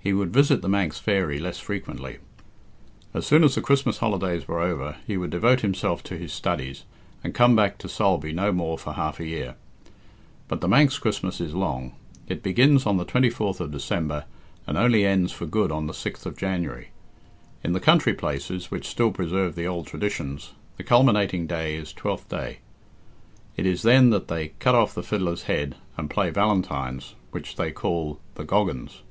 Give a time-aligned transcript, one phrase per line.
[0.00, 2.16] He would visit "The Manx Fairy" less frequently.
[3.12, 6.84] As soon as the Christmas holidays were over he would devote himself to his studies,
[7.22, 9.54] and come back to Sulby no more for half a year.
[10.46, 11.92] But the Manx Christmas is long.
[12.26, 14.24] It begins on the 24th of December,
[14.66, 16.88] and only ends for good on the 6th of January.
[17.62, 22.30] In the country places, which still preserve the old traditions, the culminating day is Twelfth
[22.30, 22.60] Day.
[23.58, 27.70] It is then that they "cut off the fiddler's head," and play valentines, which they
[27.72, 29.02] call the "Goggans."